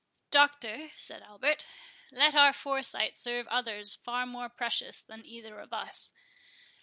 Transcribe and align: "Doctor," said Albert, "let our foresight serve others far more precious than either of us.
"Doctor," 0.31 0.89
said 0.95 1.21
Albert, 1.21 1.67
"let 2.09 2.33
our 2.33 2.53
foresight 2.53 3.15
serve 3.15 3.47
others 3.49 3.93
far 3.93 4.25
more 4.25 4.49
precious 4.49 4.99
than 4.99 5.23
either 5.23 5.59
of 5.59 5.73
us. 5.73 6.11